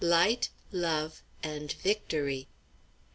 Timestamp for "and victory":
1.43-2.47